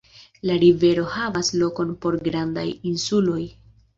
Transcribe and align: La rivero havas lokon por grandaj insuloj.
La 0.49 0.53
rivero 0.61 1.03
havas 1.15 1.51
lokon 1.63 1.93
por 2.05 2.17
grandaj 2.29 2.65
insuloj. 2.93 3.45